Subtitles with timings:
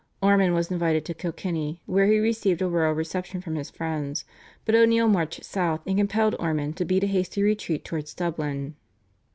[0.19, 4.25] Ormond was invited to Kilkenny, where he received a royal reception from his friends.
[4.65, 8.73] But O'Neill marched south and compelled Ormond to beat a hasty retreat towards Dublin.